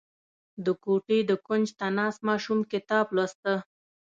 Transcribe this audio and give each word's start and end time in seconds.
•د 0.65 0.67
کوټې 0.83 1.19
د 1.29 1.31
کونج 1.45 1.67
ته 1.79 1.85
ناست 1.97 2.19
ماشوم 2.29 2.59
کتاب 2.71 3.05
لوسته. 3.15 3.53